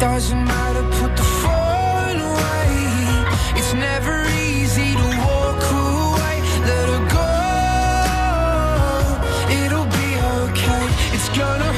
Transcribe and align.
Doesn't 0.00 0.44
matter, 0.44 0.84
put 1.00 1.16
the 1.16 1.24
phone 1.42 2.20
away. 2.20 2.70
It's 3.58 3.74
never 3.74 4.28
easy 4.28 4.94
to 4.94 5.08
walk 5.26 5.62
away, 5.72 6.40
let 6.70 6.88
her 6.92 7.02
go. 7.18 7.30
It'll 9.64 9.90
be 10.00 10.10
okay, 10.44 10.84
it's 11.14 11.28
gonna 11.36 11.77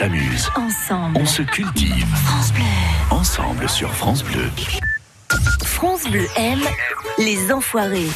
s'amuse. 0.00 0.50
Ensemble. 0.56 1.18
On 1.20 1.26
se 1.26 1.42
cultive. 1.42 2.06
France 2.24 2.52
Bleu. 2.54 2.62
Ensemble 3.10 3.68
sur 3.68 3.94
France 3.94 4.24
Bleu. 4.24 4.50
France 5.62 6.04
Bleu 6.08 6.26
aime 6.36 6.62
les 7.18 7.52
enfoirés. 7.52 8.08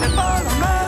C'est 0.00 0.14
pas 0.14 0.40
la 0.60 0.81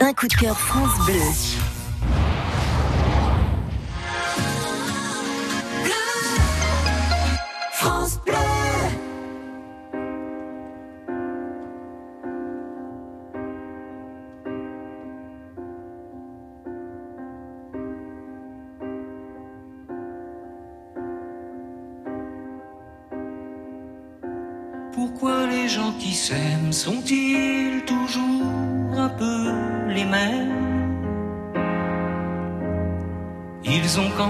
Un 0.00 0.12
coup 0.14 0.28
de 0.28 0.34
cœur 0.34 0.56
France 0.56 0.96
Bleu. 1.04 1.71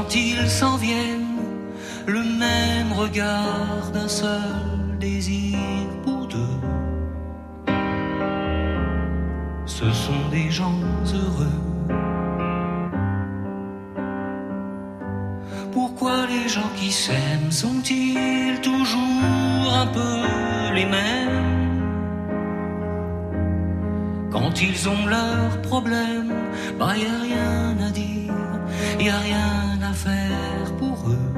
Quand 0.02 0.16
ils 0.16 0.50
s'en 0.50 0.76
viennent 0.76 1.38
le 2.06 2.22
même 2.22 2.92
regard 2.92 3.90
d'un 3.92 4.08
seul 4.08 4.98
désir 4.98 5.58
pour 6.02 6.26
deux. 6.26 6.58
Ce 9.64 9.88
sont 9.92 10.28
des 10.30 10.50
gens 10.50 10.80
heureux. 11.14 11.58
Pourquoi 15.72 16.26
les 16.26 16.48
gens 16.48 16.72
qui 16.76 16.90
s'aiment 16.90 17.52
sont-ils 17.52 18.60
toujours 18.60 19.72
un 19.82 19.86
peu 19.86 20.16
les 20.74 20.86
mêmes? 20.86 21.82
Quand 24.32 24.60
ils 24.60 24.88
ont 24.88 25.06
leurs 25.06 25.62
problèmes, 25.62 26.34
bah 26.78 26.94
y 26.96 27.06
a 27.06 27.18
rien 27.22 27.76
à 27.86 27.90
dire, 27.90 28.32
y 28.98 29.08
a 29.08 29.18
rien 29.18 29.71
faire 29.92 30.72
pour 30.78 30.98
eux. 31.08 31.32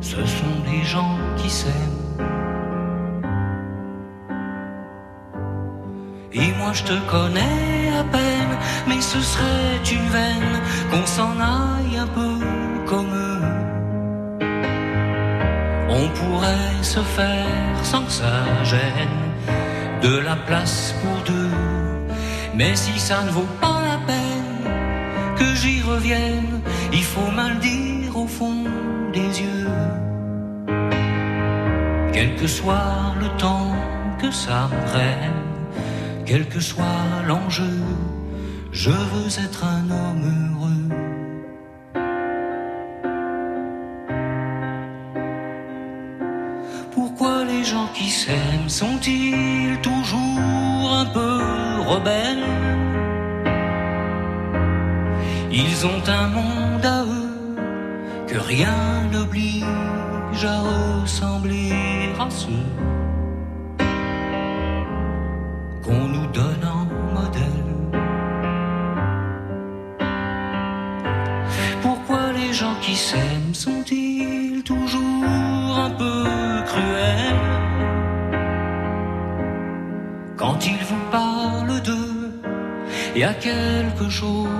Ce 0.00 0.24
sont 0.26 0.60
des 0.70 0.82
gens 0.84 1.18
qui 1.36 1.50
s'aiment. 1.50 2.00
Et 6.32 6.52
moi 6.58 6.72
je 6.72 6.84
te 6.84 6.96
connais 7.10 7.90
à 7.98 8.04
peine, 8.04 8.54
mais 8.88 9.00
ce 9.00 9.20
serait 9.20 9.80
une 9.90 10.08
veine 10.08 10.60
qu'on 10.90 11.06
s'en 11.06 11.32
aille 11.40 11.96
un 11.98 12.06
peu 12.06 12.38
comme 12.86 13.12
eux. 13.14 13.40
On 15.88 16.08
pourrait 16.18 16.82
se 16.82 17.00
faire 17.00 17.76
sans 17.82 18.04
que 18.04 18.12
ça 18.12 18.64
gêne 18.64 19.18
de 20.02 20.18
la 20.18 20.36
place 20.36 20.94
pour 21.02 21.16
deux. 21.24 21.50
Mais 22.54 22.74
si 22.76 22.98
ça 22.98 23.22
ne 23.22 23.30
vaut 23.30 23.52
pas 23.60 23.79
que 25.40 25.54
j'y 25.60 25.80
revienne, 25.92 26.60
il 26.92 27.06
faut 27.12 27.30
mal 27.40 27.58
dire 27.58 28.12
au 28.22 28.26
fond 28.26 28.64
des 29.16 29.30
yeux. 29.44 29.68
Quel 32.14 32.30
que 32.40 32.46
soit 32.46 33.14
le 33.22 33.28
temps 33.44 33.74
que 34.20 34.30
ça 34.30 34.60
prenne, 34.88 35.42
quel 36.26 36.44
que 36.48 36.60
soit 36.60 37.06
l'enjeu, 37.26 37.76
je 38.82 38.94
veux 39.10 39.30
être 39.46 39.62
un 39.76 39.84
homme 39.98 40.24
heureux. 40.36 40.86
Pourquoi 46.94 47.44
les 47.52 47.64
gens 47.64 47.88
qui 47.96 48.08
s'aiment 48.10 48.68
sont-ils 48.68 49.78
toujours 49.88 50.84
un 51.02 51.06
peu 51.16 51.32
rebelles? 51.92 52.59
Ils 55.82 55.86
ont 55.86 56.08
un 56.08 56.28
monde 56.28 56.84
à 56.84 57.04
eux 57.04 57.56
que 58.28 58.36
rien 58.36 59.08
n'oblige 59.10 60.44
à 60.44 60.58
ressembler 60.60 61.72
à 62.18 62.28
ceux 62.28 62.66
qu'on 65.82 66.04
nous 66.14 66.26
donne 66.38 66.64
en 66.78 66.84
modèle. 67.18 67.72
Pourquoi 71.80 72.32
les 72.32 72.52
gens 72.52 72.76
qui 72.82 72.94
s'aiment 72.94 73.54
sont-ils 73.54 74.62
toujours 74.62 75.78
un 75.86 75.92
peu 76.02 76.24
cruels? 76.66 77.46
Quand 80.36 80.58
ils 80.66 80.84
vous 80.90 81.04
parlent 81.10 81.80
d'eux, 81.80 82.38
il 83.14 83.22
y 83.22 83.24
a 83.24 83.32
quelque 83.32 84.10
chose 84.10 84.59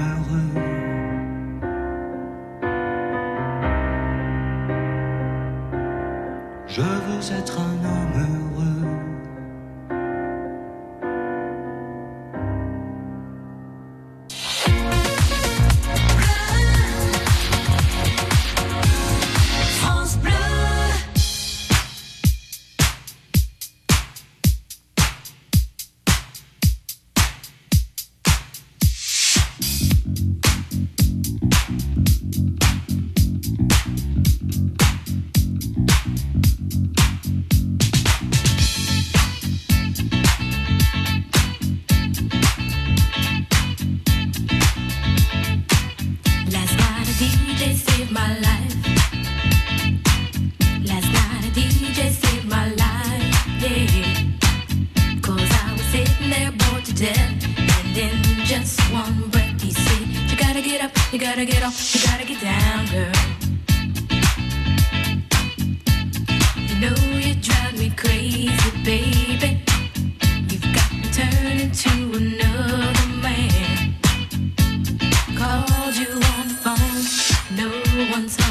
one 78.11 78.27
time. 78.27 78.50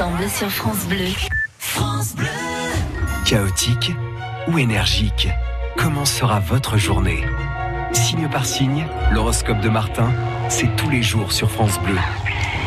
Ensemble 0.00 0.30
sur 0.30 0.50
France 0.50 0.86
Bleu. 0.86 1.08
France 1.58 2.14
Bleu. 2.14 2.26
Chaotique 3.26 3.92
ou 4.48 4.58
énergique 4.58 5.28
Comment 5.76 6.06
sera 6.06 6.40
votre 6.40 6.78
journée? 6.78 7.22
Signe 7.92 8.28
par 8.30 8.46
signe, 8.46 8.86
l'horoscope 9.12 9.60
de 9.60 9.68
Martin, 9.68 10.10
c'est 10.48 10.74
tous 10.76 10.88
les 10.88 11.02
jours 11.02 11.32
sur 11.32 11.50
France 11.50 11.78
Bleu. 11.80 11.98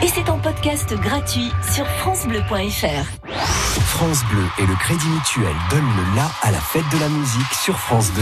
Et 0.03 0.07
c'est 0.09 0.29
en 0.29 0.37
podcast 0.37 0.93
gratuit 0.93 1.51
sur 1.73 1.87
FranceBleu.fr. 1.87 3.07
France 3.81 4.23
Bleu 4.25 4.43
et 4.59 4.67
le 4.67 4.75
Crédit 4.75 5.07
Mutuel 5.07 5.55
donnent 5.71 5.81
le 5.81 6.15
la 6.15 6.29
à 6.43 6.51
la 6.51 6.59
fête 6.59 6.87
de 6.91 6.99
la 6.99 7.09
musique 7.09 7.53
sur 7.53 7.79
France 7.79 8.11
2. 8.13 8.21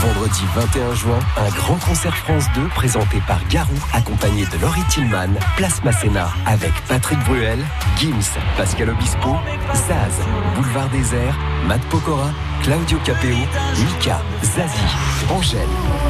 Vendredi 0.00 0.40
21 0.54 0.94
juin, 0.94 1.18
un 1.36 1.50
grand 1.50 1.76
concert 1.76 2.16
France 2.16 2.44
2 2.54 2.68
présenté 2.68 3.20
par 3.26 3.38
Garou, 3.48 3.74
accompagné 3.92 4.46
de 4.46 4.58
Laurie 4.62 4.82
Tillman, 4.88 5.34
Place 5.58 5.84
Masséna, 5.84 6.30
avec 6.46 6.72
Patrick 6.88 7.18
Bruel, 7.24 7.58
Gims, 7.98 8.38
Pascal 8.56 8.88
Obispo, 8.88 9.36
Zaz, 9.74 10.14
Boulevard 10.56 10.88
Désert, 10.88 11.36
Matt 11.66 11.82
Pokora, 11.90 12.30
Claudio 12.62 12.96
Capeo, 13.04 13.36
Mika, 13.76 14.22
Zazie, 14.42 14.96
Angèle, 15.30 15.60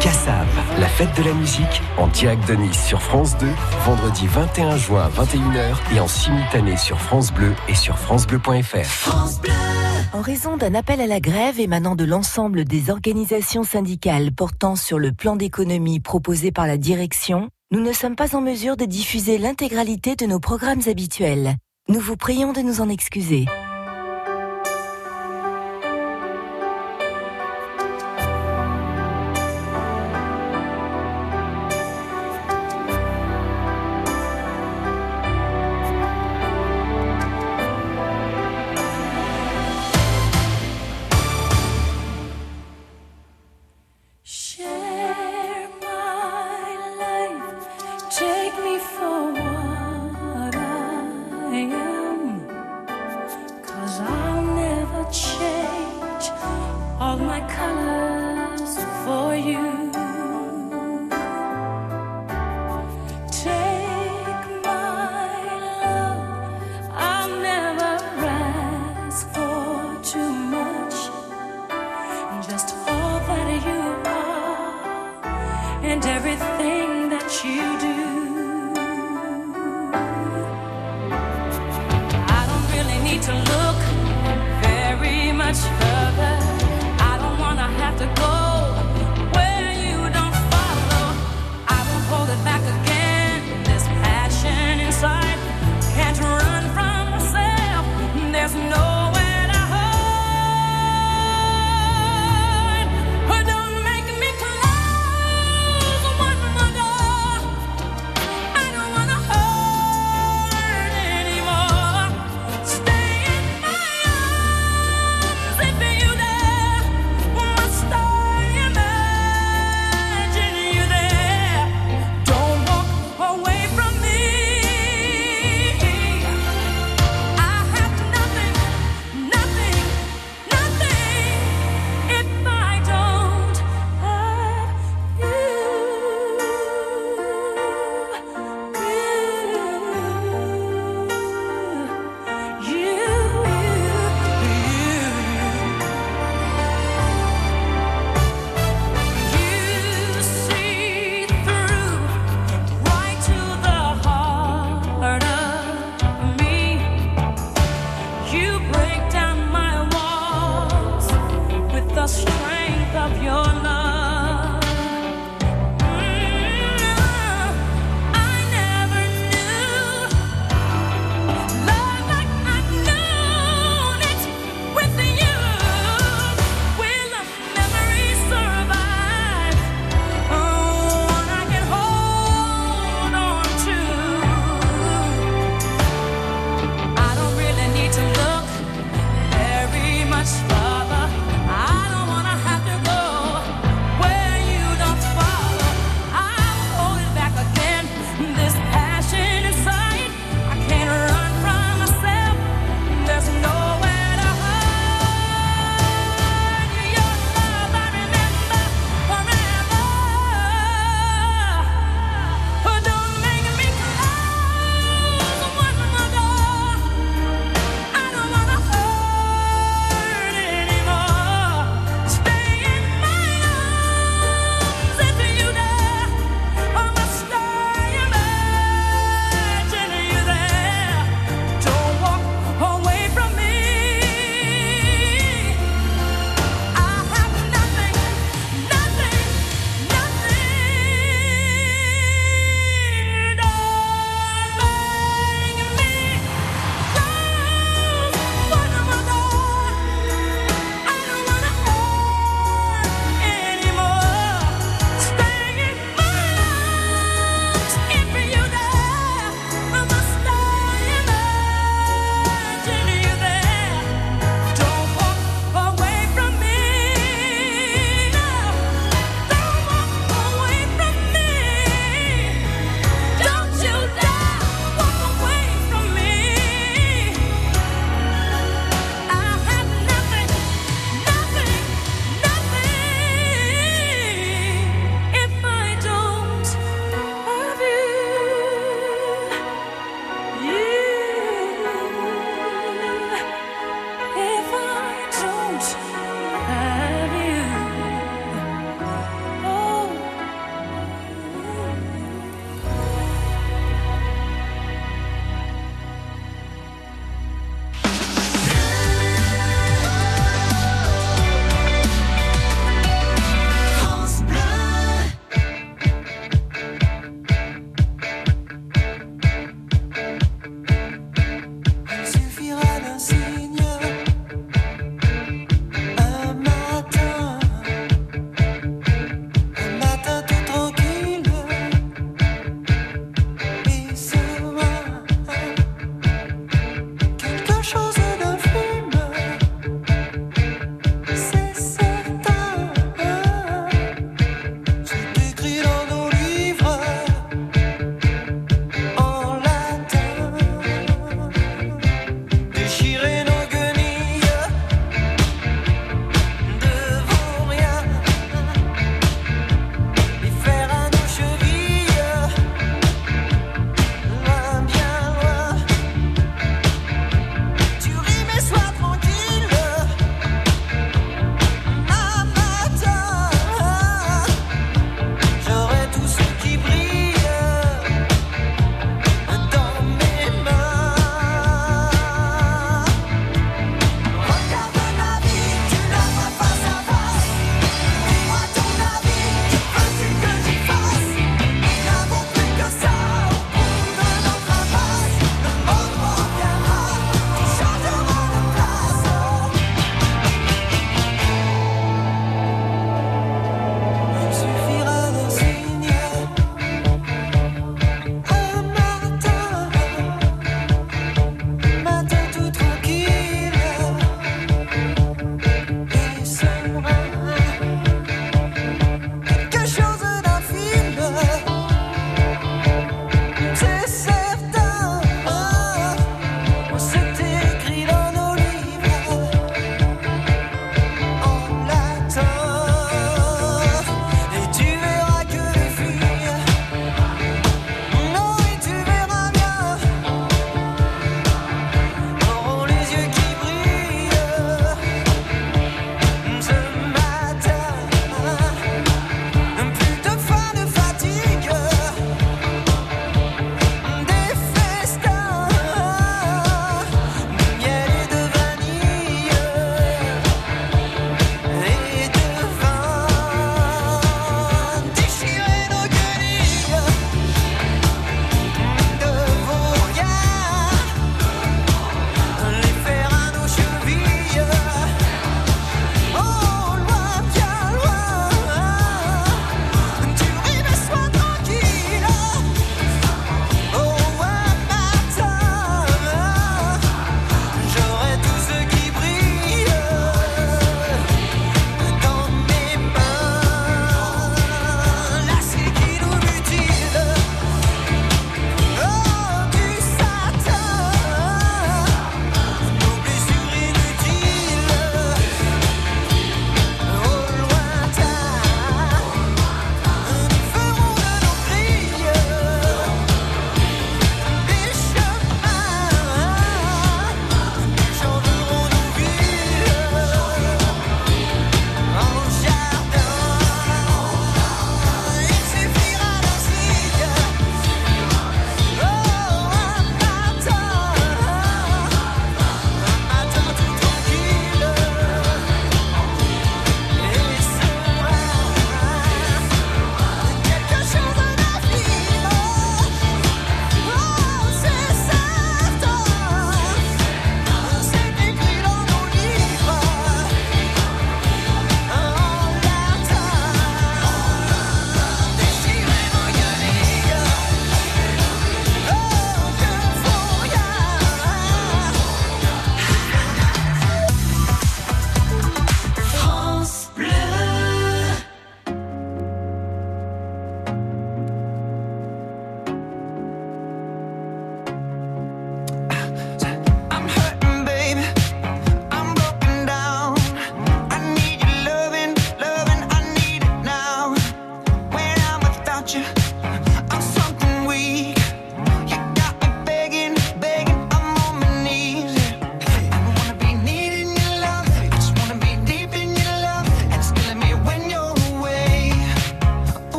Cassav. 0.00 0.48
La 0.80 0.88
fête 0.88 1.16
de 1.16 1.22
la 1.22 1.34
musique 1.34 1.80
en 1.96 2.08
direct 2.08 2.44
de 2.48 2.54
Nice 2.54 2.84
sur 2.84 3.00
France 3.00 3.38
2, 3.38 3.46
vendredi 3.84 4.26
21 4.26 4.76
juin 4.78 5.04
à 5.04 5.22
21h 5.22 5.94
et 5.94 6.00
en 6.00 6.08
simultané 6.08 6.76
sur 6.76 7.00
France 7.00 7.32
Bleu 7.32 7.54
et 7.68 7.76
sur 7.76 7.96
francebleu.fr. 7.98 9.85
En 10.12 10.20
raison 10.22 10.56
d'un 10.56 10.74
appel 10.74 11.00
à 11.00 11.06
la 11.06 11.20
grève 11.20 11.60
émanant 11.60 11.96
de 11.96 12.04
l'ensemble 12.04 12.64
des 12.64 12.90
organisations 12.90 13.64
syndicales 13.64 14.32
portant 14.32 14.76
sur 14.76 14.98
le 14.98 15.12
plan 15.12 15.36
d'économie 15.36 16.00
proposé 16.00 16.52
par 16.52 16.66
la 16.66 16.76
direction, 16.76 17.50
nous 17.70 17.80
ne 17.80 17.92
sommes 17.92 18.16
pas 18.16 18.36
en 18.36 18.40
mesure 18.40 18.76
de 18.76 18.84
diffuser 18.84 19.36
l'intégralité 19.38 20.16
de 20.16 20.26
nos 20.26 20.40
programmes 20.40 20.82
habituels. 20.86 21.56
Nous 21.88 22.00
vous 22.00 22.16
prions 22.16 22.52
de 22.52 22.60
nous 22.60 22.80
en 22.80 22.88
excuser. 22.88 23.46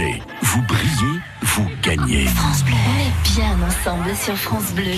Vous 0.00 0.62
brillez, 0.62 1.20
vous 1.42 1.68
gagnez. 1.82 2.26
France 2.26 2.62
Bleu. 2.62 2.74
On 2.86 3.00
est 3.00 3.34
bien 3.34 3.56
ensemble 3.66 4.14
sur 4.14 4.36
France 4.36 4.70
Bleu. 4.72 4.94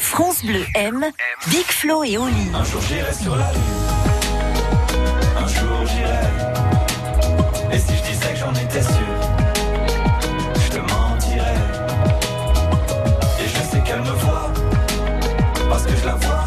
France 0.00 0.44
Bleu 0.44 0.64
M, 0.74 1.04
M. 1.04 1.12
Big 1.46 1.64
Flo 1.66 2.02
et 2.02 2.18
Oli. 2.18 2.50
Un 2.52 2.64
jour 2.64 2.82
j'irai 2.88 3.12
sur 3.14 3.36
la 3.36 3.52
lune. 3.52 3.62
Un 5.36 5.46
jour 5.46 5.86
j'irai. 5.86 6.26
Et 7.72 7.78
si 7.78 7.96
je 7.98 8.02
disais 8.10 8.32
que 8.32 8.38
j'en 8.40 8.52
étais 8.52 8.82
sûr, 8.82 8.92
je 10.64 10.68
te 10.68 10.78
mentirais. 10.78 11.54
Et 13.38 13.46
je 13.46 13.70
sais 13.70 13.80
qu'elle 13.84 14.00
me 14.00 14.10
voit. 14.10 14.52
Parce 15.68 15.84
que 15.84 15.94
je 15.94 16.04
la 16.04 16.14
vois. 16.16 16.39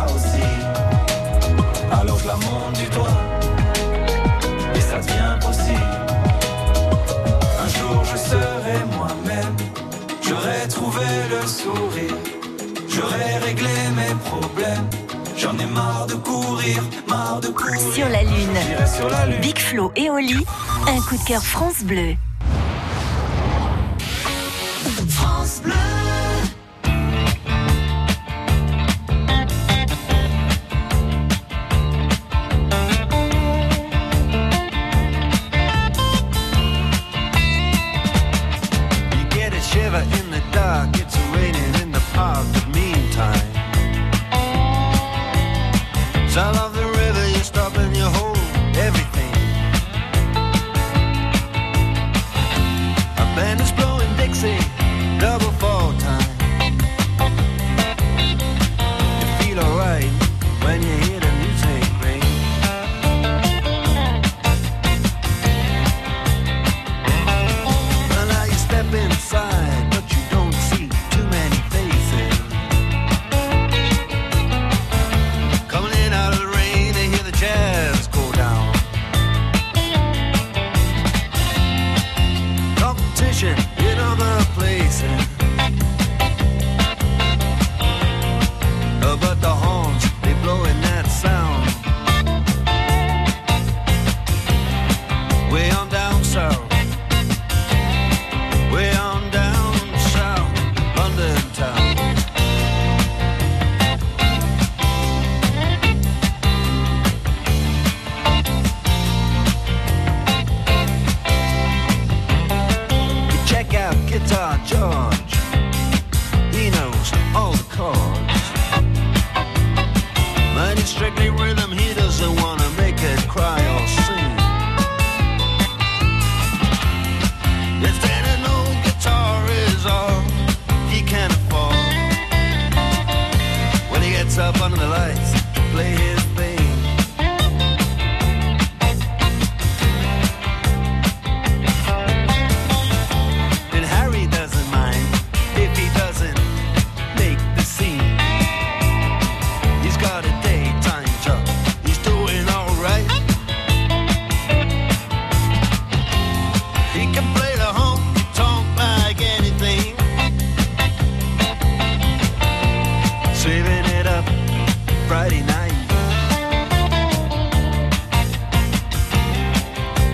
Sur 17.94 18.10
la 18.10 18.24
lune. 18.24 19.42
Big 19.42 19.58
Flo 19.60 19.92
et 19.96 20.10
Oli, 20.10 20.44
un 20.88 21.00
coup 21.02 21.18
de 21.18 21.24
cœur 21.28 21.44
France 21.44 21.84
Bleu. 21.84 22.16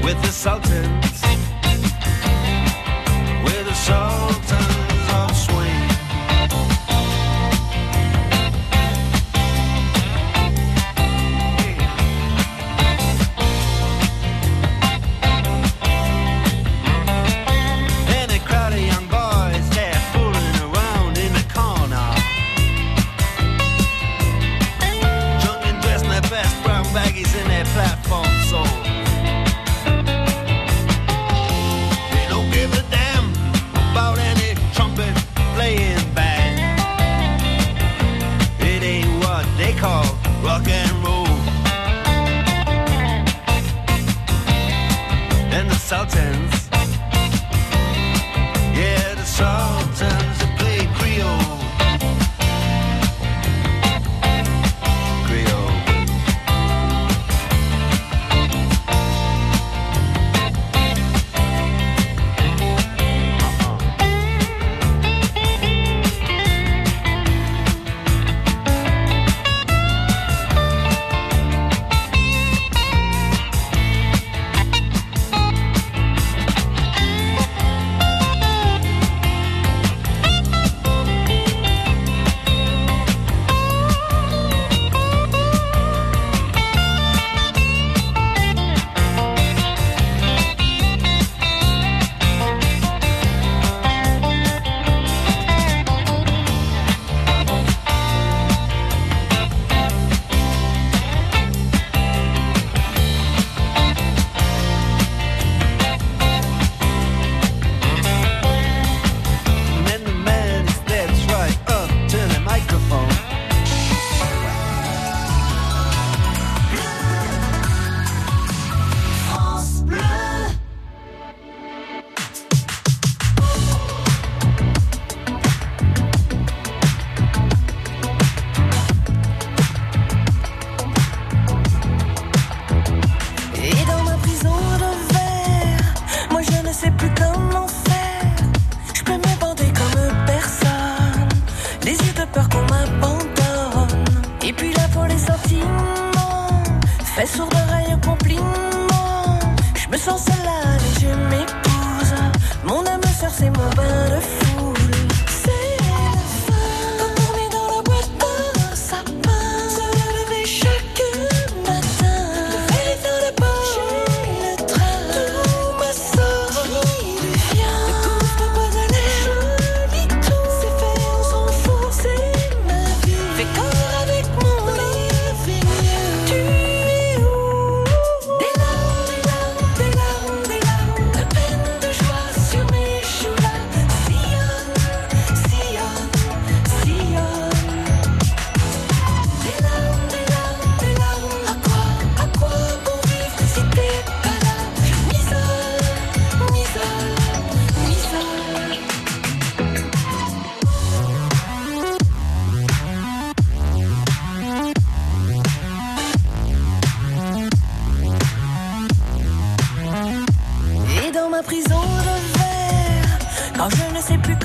with 0.09 0.21
the 0.23 0.31
Sultans. 0.31 1.28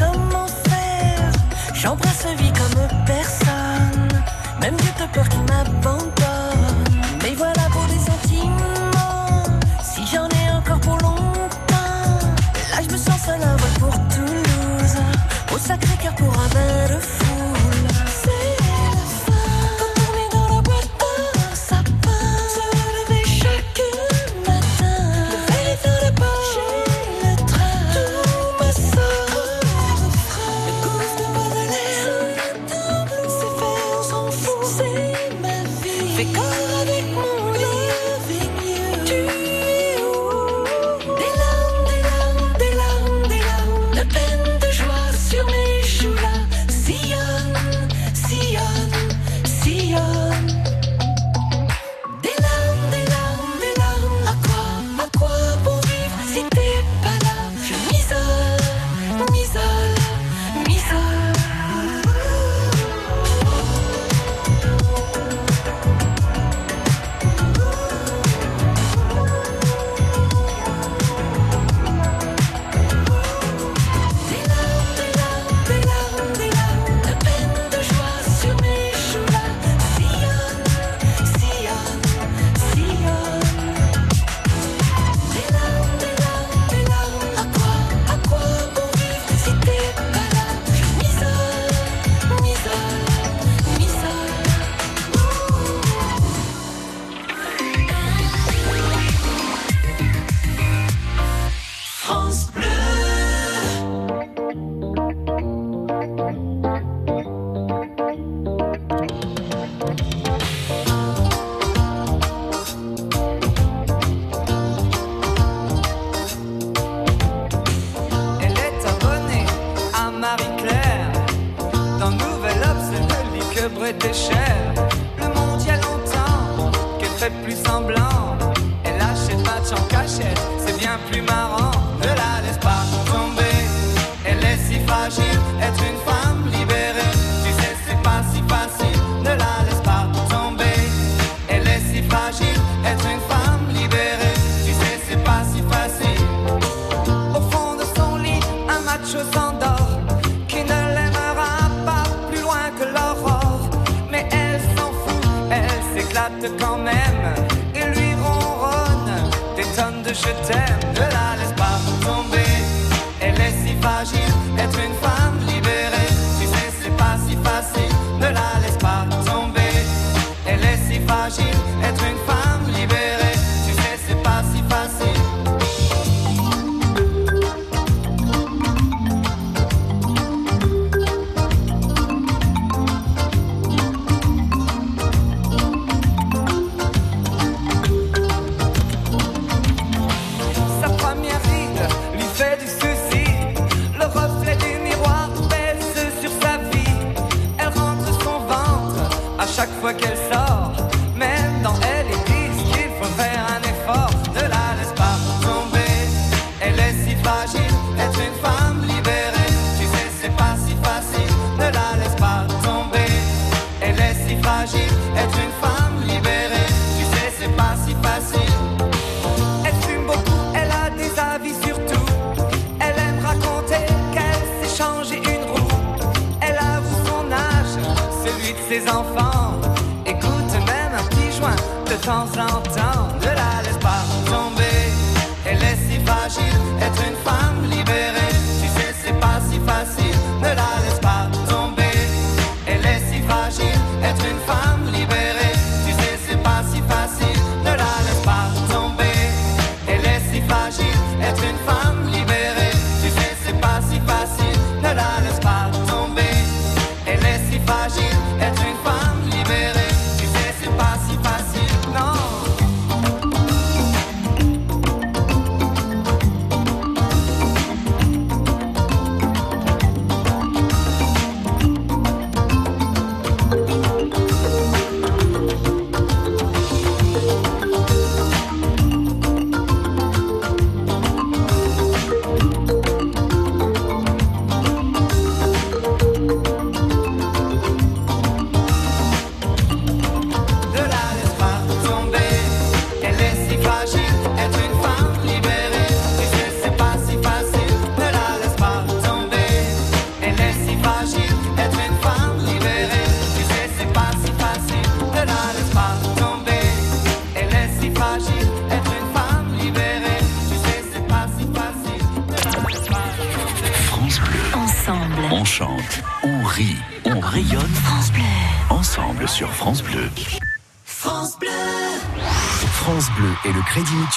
Je 0.01 0.24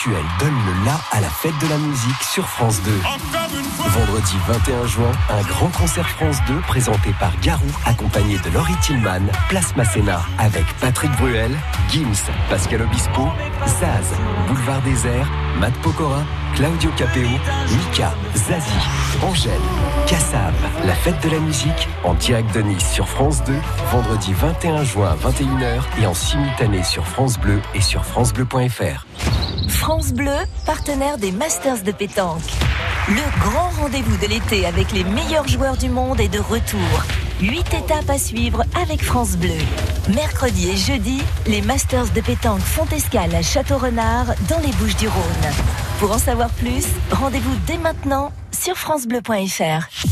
Donnent 0.08 0.66
le 0.66 0.86
la 0.86 0.98
à 1.12 1.20
la 1.20 1.28
fête 1.28 1.58
de 1.62 1.68
la 1.68 1.78
musique 1.78 2.24
sur 2.24 2.48
France 2.48 2.82
2. 2.84 2.92
Vendredi 3.90 4.36
21 4.48 4.86
juin, 4.86 5.12
un 5.30 5.42
grand 5.42 5.68
concert 5.68 6.08
France 6.08 6.38
2 6.48 6.62
présenté 6.62 7.14
par 7.20 7.38
Garou, 7.42 7.68
accompagné 7.86 8.38
de 8.38 8.50
Laurie 8.54 8.78
Tillman, 8.82 9.28
Place 9.50 9.76
Masséna, 9.76 10.22
avec 10.38 10.64
Patrick 10.80 11.12
Bruel, 11.18 11.52
Gims, 11.90 12.32
Pascal 12.50 12.84
Obispo, 12.84 13.28
Zaz, 13.66 14.14
Boulevard 14.48 14.82
Désert, 14.84 15.30
Matt 15.60 15.74
Pokora, 15.82 16.24
Claudio 16.56 16.90
Capeo, 16.96 17.28
Mika, 17.28 18.14
Zazie, 18.34 18.88
Angèle, 19.22 19.52
Kassav. 20.08 20.54
La 20.86 20.96
fête 20.96 21.22
de 21.22 21.30
la 21.32 21.40
musique 21.40 21.90
en 22.06 22.14
direct 22.14 22.56
de 22.56 22.62
Nice 22.62 22.94
sur 22.94 23.10
France 23.10 23.44
2, 23.44 23.54
vendredi 23.92 24.32
21 24.32 24.84
juin 24.86 25.10
à 25.10 25.30
21h 25.30 25.82
et 26.02 26.06
en 26.06 26.14
simultané 26.14 26.82
sur 26.84 27.06
France 27.06 27.38
Bleu 27.38 27.60
et 27.76 27.82
sur 27.82 28.06
FranceBleu.fr. 28.06 29.06
France 29.78 30.12
Bleu, 30.12 30.36
partenaire 30.66 31.18
des 31.18 31.32
Masters 31.32 31.84
de 31.84 31.92
pétanque. 31.92 32.42
Le 33.08 33.40
grand 33.40 33.70
rendez-vous 33.80 34.18
de 34.18 34.26
l'été 34.26 34.66
avec 34.66 34.92
les 34.92 35.04
meilleurs 35.04 35.48
joueurs 35.48 35.78
du 35.78 35.88
monde 35.88 36.20
est 36.20 36.28
de 36.28 36.40
retour. 36.40 36.80
Huit 37.40 37.74
étapes 37.74 38.10
à 38.10 38.18
suivre 38.18 38.64
avec 38.82 39.04
France 39.04 39.38
Bleu. 39.38 39.58
Mercredi 40.14 40.70
et 40.70 40.76
jeudi, 40.76 41.22
les 41.46 41.62
Masters 41.62 42.10
de 42.10 42.22
pétanque 42.22 42.60
font 42.60 42.88
escale 42.88 43.34
à 43.36 43.44
Château-Renard 43.44 44.34
dans 44.50 44.60
les 44.60 44.74
Bouches-du-Rhône. 44.74 45.54
Pour 46.00 46.12
en 46.12 46.18
savoir 46.18 46.50
plus, 46.50 46.86
rendez-vous 47.12 47.56
dès 47.68 47.78
maintenant 47.78 48.34
sur 48.52 48.76
francebleu.fr. 48.76 50.07